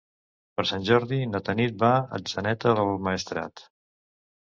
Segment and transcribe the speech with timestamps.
[0.59, 3.69] Per Sant Jordi na Tanit va a Atzeneta del Maestrat.